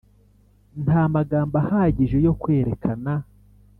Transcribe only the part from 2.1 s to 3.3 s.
yo kwerekana,